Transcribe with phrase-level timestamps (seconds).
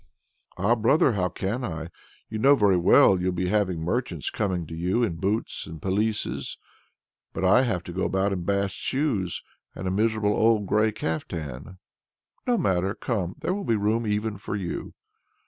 [0.57, 1.11] "Ah, brother!
[1.11, 1.89] how can I?
[2.27, 6.57] you know very well you'll be having merchants coming to you in boots and pelisses,
[7.33, 9.43] but I have to go about in bast shoes
[9.75, 11.77] and a miserable old grey caftan."
[12.47, 13.35] "No matter, come!
[13.41, 14.95] there will be room even for you."